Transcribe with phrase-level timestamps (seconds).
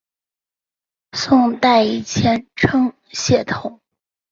[1.13, 3.79] 宋代以前称解头。